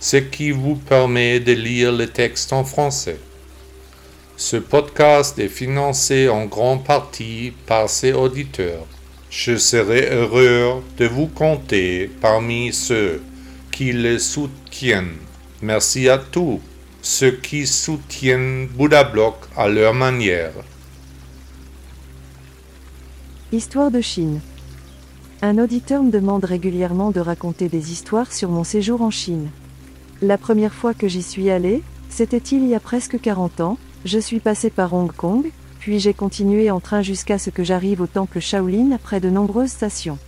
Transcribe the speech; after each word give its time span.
ce 0.00 0.16
qui 0.16 0.50
vous 0.50 0.76
permet 0.76 1.40
de 1.40 1.52
lire 1.52 1.92
le 1.92 2.06
texte 2.06 2.54
en 2.54 2.64
français. 2.64 3.20
Ce 4.36 4.56
podcast 4.56 5.38
est 5.38 5.48
financé 5.48 6.30
en 6.30 6.46
grande 6.46 6.82
partie 6.84 7.52
par 7.66 7.90
ses 7.90 8.14
auditeurs. 8.14 8.86
Je 9.28 9.58
serai 9.58 10.08
heureux 10.10 10.82
de 10.96 11.06
vous 11.06 11.26
compter 11.26 12.10
parmi 12.22 12.72
ceux 12.72 13.20
qui 13.70 13.92
le 13.92 14.18
soutiennent. 14.18 15.18
Merci 15.60 16.08
à 16.08 16.16
tous 16.16 16.60
ceux 17.02 17.32
qui 17.32 17.66
soutiennent 17.66 18.66
Bouddha 18.68 19.04
Block 19.04 19.36
à 19.54 19.68
leur 19.68 19.92
manière. 19.92 20.52
Histoire 23.52 23.90
de 23.90 24.00
Chine. 24.00 24.40
Un 25.42 25.58
auditeur 25.58 26.02
me 26.02 26.10
demande 26.10 26.44
régulièrement 26.44 27.10
de 27.10 27.20
raconter 27.20 27.68
des 27.68 27.92
histoires 27.92 28.32
sur 28.32 28.50
mon 28.50 28.64
séjour 28.64 29.02
en 29.02 29.10
Chine. 29.10 29.50
La 30.22 30.36
première 30.36 30.74
fois 30.74 30.92
que 30.92 31.08
j'y 31.08 31.22
suis 31.22 31.48
allé, 31.48 31.82
c'était 32.10 32.36
il 32.36 32.66
y 32.66 32.74
a 32.74 32.80
presque 32.80 33.18
40 33.18 33.60
ans, 33.62 33.78
je 34.04 34.18
suis 34.18 34.38
passé 34.38 34.68
par 34.68 34.92
Hong 34.92 35.10
Kong, 35.10 35.50
puis 35.78 35.98
j'ai 35.98 36.12
continué 36.12 36.70
en 36.70 36.78
train 36.78 37.00
jusqu'à 37.00 37.38
ce 37.38 37.48
que 37.48 37.64
j'arrive 37.64 38.02
au 38.02 38.06
temple 38.06 38.38
Shaolin 38.38 38.92
après 38.92 39.20
de 39.20 39.30
nombreuses 39.30 39.70
stations. 39.70 40.18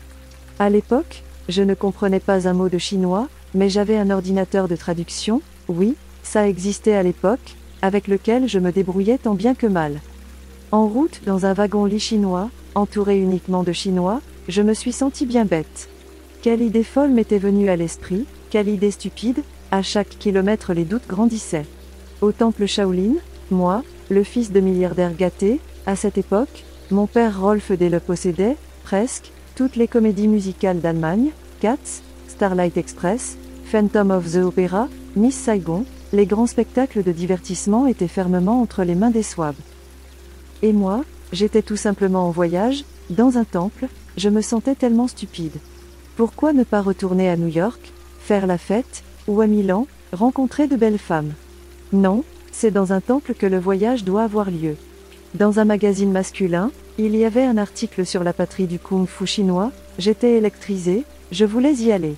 À 0.58 0.70
l'époque, 0.70 1.22
je 1.50 1.62
ne 1.62 1.74
comprenais 1.74 2.20
pas 2.20 2.48
un 2.48 2.54
mot 2.54 2.70
de 2.70 2.78
chinois, 2.78 3.28
mais 3.54 3.68
j'avais 3.68 3.98
un 3.98 4.08
ordinateur 4.08 4.66
de 4.66 4.76
traduction, 4.76 5.42
oui, 5.68 5.94
ça 6.22 6.48
existait 6.48 6.94
à 6.94 7.02
l'époque, 7.02 7.56
avec 7.82 8.08
lequel 8.08 8.48
je 8.48 8.60
me 8.60 8.72
débrouillais 8.72 9.18
tant 9.18 9.34
bien 9.34 9.54
que 9.54 9.66
mal. 9.66 10.00
En 10.70 10.86
route 10.86 11.20
dans 11.26 11.44
un 11.44 11.52
wagon-lit 11.52 12.00
chinois, 12.00 12.48
entouré 12.74 13.18
uniquement 13.18 13.62
de 13.62 13.72
chinois, 13.72 14.22
je 14.48 14.62
me 14.62 14.72
suis 14.72 14.92
senti 14.92 15.26
bien 15.26 15.44
bête. 15.44 15.90
Quelle 16.40 16.62
idée 16.62 16.82
folle 16.82 17.10
m'était 17.10 17.38
venue 17.38 17.68
à 17.68 17.76
l'esprit, 17.76 18.24
quelle 18.48 18.68
idée 18.68 18.90
stupide, 18.90 19.42
à 19.72 19.82
chaque 19.82 20.18
kilomètre 20.18 20.74
les 20.74 20.84
doutes 20.84 21.08
grandissaient. 21.08 21.66
Au 22.20 22.30
temple 22.30 22.66
Shaolin, 22.66 23.14
moi, 23.50 23.82
le 24.10 24.22
fils 24.22 24.52
de 24.52 24.60
milliardaire 24.60 25.16
gâté, 25.16 25.60
à 25.86 25.96
cette 25.96 26.18
époque, 26.18 26.64
mon 26.90 27.06
père 27.06 27.40
Rolf 27.40 27.72
Delle 27.72 27.98
possédait, 28.00 28.56
presque, 28.84 29.32
toutes 29.56 29.76
les 29.76 29.88
comédies 29.88 30.28
musicales 30.28 30.80
d'Allemagne, 30.80 31.30
Cats, 31.60 32.02
Starlight 32.28 32.76
Express, 32.76 33.38
Phantom 33.64 34.10
of 34.10 34.30
the 34.30 34.36
Opera, 34.36 34.88
Miss 35.16 35.34
Saigon, 35.34 35.86
les 36.12 36.26
grands 36.26 36.46
spectacles 36.46 37.02
de 37.02 37.12
divertissement 37.12 37.86
étaient 37.86 38.08
fermement 38.08 38.60
entre 38.60 38.84
les 38.84 38.94
mains 38.94 39.10
des 39.10 39.22
Swabs. 39.22 39.56
Et 40.60 40.74
moi, 40.74 41.02
j'étais 41.32 41.62
tout 41.62 41.76
simplement 41.76 42.28
en 42.28 42.30
voyage, 42.30 42.84
dans 43.08 43.38
un 43.38 43.44
temple, 43.44 43.88
je 44.18 44.28
me 44.28 44.42
sentais 44.42 44.74
tellement 44.74 45.08
stupide. 45.08 45.56
Pourquoi 46.16 46.52
ne 46.52 46.62
pas 46.62 46.82
retourner 46.82 47.30
à 47.30 47.38
New 47.38 47.48
York, 47.48 47.92
faire 48.20 48.46
la 48.46 48.58
fête, 48.58 49.02
ou 49.28 49.40
à 49.40 49.46
Milan, 49.46 49.86
rencontrer 50.12 50.68
de 50.68 50.76
belles 50.76 50.98
femmes. 50.98 51.32
Non, 51.92 52.24
c'est 52.52 52.70
dans 52.70 52.92
un 52.92 53.00
temple 53.00 53.34
que 53.34 53.46
le 53.46 53.58
voyage 53.58 54.04
doit 54.04 54.22
avoir 54.22 54.50
lieu. 54.50 54.76
Dans 55.34 55.58
un 55.58 55.64
magazine 55.64 56.12
masculin, 56.12 56.70
il 56.98 57.16
y 57.16 57.24
avait 57.24 57.44
un 57.44 57.56
article 57.56 58.04
sur 58.04 58.22
la 58.22 58.32
patrie 58.32 58.66
du 58.66 58.78
kung 58.78 59.06
fu 59.06 59.26
chinois, 59.26 59.72
j'étais 59.98 60.36
électrisé, 60.36 61.04
je 61.30 61.44
voulais 61.44 61.74
y 61.74 61.90
aller. 61.90 62.16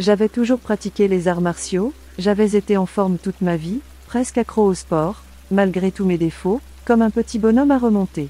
J'avais 0.00 0.28
toujours 0.28 0.58
pratiqué 0.58 1.06
les 1.06 1.28
arts 1.28 1.40
martiaux, 1.40 1.92
j'avais 2.18 2.56
été 2.56 2.76
en 2.76 2.86
forme 2.86 3.18
toute 3.18 3.40
ma 3.40 3.56
vie, 3.56 3.80
presque 4.06 4.38
accro 4.38 4.64
au 4.64 4.74
sport, 4.74 5.22
malgré 5.50 5.92
tous 5.92 6.04
mes 6.04 6.18
défauts, 6.18 6.60
comme 6.84 7.02
un 7.02 7.10
petit 7.10 7.38
bonhomme 7.38 7.70
à 7.70 7.78
remonter. 7.78 8.28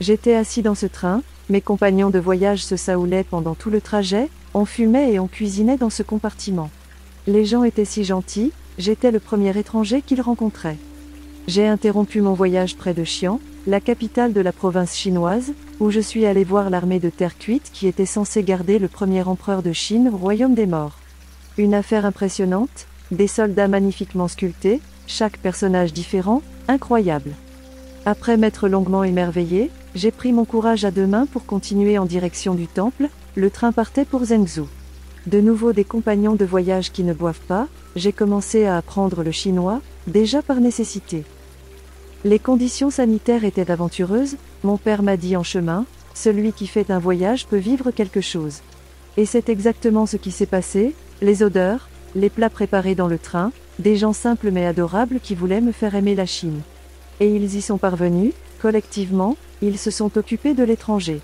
J'étais 0.00 0.34
assis 0.34 0.62
dans 0.62 0.74
ce 0.74 0.86
train, 0.86 1.22
mes 1.50 1.60
compagnons 1.60 2.10
de 2.10 2.18
voyage 2.18 2.64
se 2.64 2.76
saoulaient 2.76 3.24
pendant 3.24 3.54
tout 3.54 3.70
le 3.70 3.80
trajet, 3.80 4.30
on 4.54 4.64
fumait 4.64 5.12
et 5.12 5.18
on 5.18 5.26
cuisinait 5.26 5.76
dans 5.76 5.90
ce 5.90 6.02
compartiment. 6.02 6.70
Les 7.28 7.44
gens 7.44 7.62
étaient 7.62 7.84
si 7.84 8.04
gentils, 8.04 8.52
j'étais 8.78 9.10
le 9.10 9.20
premier 9.20 9.54
étranger 9.58 10.00
qu'ils 10.00 10.22
rencontraient. 10.22 10.78
J'ai 11.46 11.66
interrompu 11.66 12.22
mon 12.22 12.32
voyage 12.32 12.74
près 12.74 12.94
de 12.94 13.02
Xi'an, 13.02 13.38
la 13.66 13.80
capitale 13.80 14.32
de 14.32 14.40
la 14.40 14.50
province 14.50 14.96
chinoise, 14.96 15.52
où 15.78 15.90
je 15.90 16.00
suis 16.00 16.24
allé 16.24 16.42
voir 16.42 16.70
l'armée 16.70 17.00
de 17.00 17.10
terre 17.10 17.36
cuite 17.36 17.68
qui 17.70 17.86
était 17.86 18.06
censée 18.06 18.42
garder 18.42 18.78
le 18.78 18.88
premier 18.88 19.28
empereur 19.28 19.62
de 19.62 19.74
Chine 19.74 20.08
au 20.08 20.16
royaume 20.16 20.54
des 20.54 20.64
morts. 20.64 20.96
Une 21.58 21.74
affaire 21.74 22.06
impressionnante, 22.06 22.86
des 23.10 23.26
soldats 23.26 23.68
magnifiquement 23.68 24.28
sculptés, 24.28 24.80
chaque 25.06 25.36
personnage 25.36 25.92
différent, 25.92 26.40
incroyable. 26.66 27.32
Après 28.06 28.38
m'être 28.38 28.68
longuement 28.68 29.04
émerveillé, 29.04 29.70
j'ai 29.94 30.12
pris 30.12 30.32
mon 30.32 30.46
courage 30.46 30.86
à 30.86 30.90
deux 30.90 31.06
mains 31.06 31.26
pour 31.26 31.44
continuer 31.44 31.98
en 31.98 32.06
direction 32.06 32.54
du 32.54 32.68
temple, 32.68 33.10
le 33.34 33.50
train 33.50 33.72
partait 33.72 34.06
pour 34.06 34.24
Zhengzhou. 34.24 34.66
De 35.28 35.42
nouveau 35.42 35.74
des 35.74 35.84
compagnons 35.84 36.36
de 36.36 36.46
voyage 36.46 36.90
qui 36.90 37.04
ne 37.04 37.12
boivent 37.12 37.44
pas, 37.46 37.68
j'ai 37.96 38.14
commencé 38.14 38.64
à 38.64 38.78
apprendre 38.78 39.22
le 39.22 39.30
chinois, 39.30 39.82
déjà 40.06 40.40
par 40.40 40.58
nécessité. 40.58 41.22
Les 42.24 42.38
conditions 42.38 42.88
sanitaires 42.88 43.44
étaient 43.44 43.70
aventureuses, 43.70 44.36
mon 44.64 44.78
père 44.78 45.02
m'a 45.02 45.18
dit 45.18 45.36
en 45.36 45.42
chemin, 45.42 45.84
celui 46.14 46.54
qui 46.54 46.66
fait 46.66 46.90
un 46.90 46.98
voyage 46.98 47.46
peut 47.46 47.58
vivre 47.58 47.90
quelque 47.90 48.22
chose. 48.22 48.60
Et 49.18 49.26
c'est 49.26 49.50
exactement 49.50 50.06
ce 50.06 50.16
qui 50.16 50.30
s'est 50.30 50.46
passé, 50.46 50.94
les 51.20 51.42
odeurs, 51.42 51.90
les 52.14 52.30
plats 52.30 52.48
préparés 52.48 52.94
dans 52.94 53.06
le 53.06 53.18
train, 53.18 53.52
des 53.78 53.96
gens 53.96 54.14
simples 54.14 54.50
mais 54.50 54.64
adorables 54.64 55.20
qui 55.20 55.34
voulaient 55.34 55.60
me 55.60 55.72
faire 55.72 55.94
aimer 55.94 56.14
la 56.14 56.24
Chine. 56.24 56.62
Et 57.20 57.28
ils 57.28 57.54
y 57.54 57.60
sont 57.60 57.76
parvenus, 57.76 58.32
collectivement, 58.62 59.36
ils 59.60 59.76
se 59.76 59.90
sont 59.90 60.16
occupés 60.16 60.54
de 60.54 60.64
l'étranger. 60.64 61.20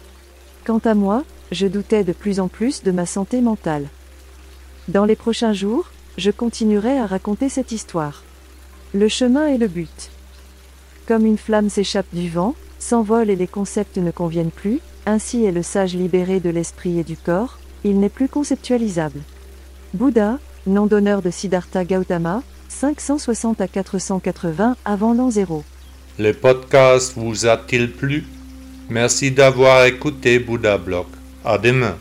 Quant 0.66 0.80
à 0.84 0.92
moi, 0.92 1.24
je 1.52 1.66
doutais 1.66 2.04
de 2.04 2.12
plus 2.12 2.40
en 2.40 2.48
plus 2.48 2.82
de 2.82 2.90
ma 2.90 3.06
santé 3.06 3.40
mentale. 3.40 3.86
Dans 4.88 5.04
les 5.04 5.16
prochains 5.16 5.52
jours, 5.52 5.90
je 6.18 6.30
continuerai 6.30 6.98
à 6.98 7.06
raconter 7.06 7.48
cette 7.48 7.72
histoire. 7.72 8.22
Le 8.92 9.08
chemin 9.08 9.48
est 9.48 9.58
le 9.58 9.68
but. 9.68 10.10
Comme 11.06 11.26
une 11.26 11.38
flamme 11.38 11.68
s'échappe 11.68 12.12
du 12.12 12.28
vent, 12.28 12.54
s'envole 12.78 13.30
et 13.30 13.36
les 13.36 13.46
concepts 13.46 13.98
ne 13.98 14.10
conviennent 14.10 14.50
plus, 14.50 14.80
ainsi 15.06 15.44
est 15.44 15.52
le 15.52 15.62
sage 15.62 15.94
libéré 15.94 16.40
de 16.40 16.50
l'esprit 16.50 16.98
et 16.98 17.04
du 17.04 17.16
corps, 17.16 17.58
il 17.84 17.98
n'est 18.00 18.08
plus 18.08 18.28
conceptualisable. 18.28 19.20
Bouddha, 19.92 20.38
nom 20.66 20.86
d'honneur 20.86 21.22
de 21.22 21.30
Siddhartha 21.30 21.84
Gautama, 21.84 22.42
560 22.68 23.60
à 23.60 23.68
480 23.68 24.76
avant 24.84 25.12
l'an 25.12 25.30
zéro. 25.30 25.64
Le 26.18 26.32
podcast 26.32 27.14
vous 27.16 27.46
a-t-il 27.46 27.90
plu? 27.90 28.24
Merci 28.88 29.30
d'avoir 29.30 29.84
écouté 29.84 30.38
Bouddha 30.38 30.78
Blog. 30.78 31.06
À 31.44 31.58
demain. 31.58 31.98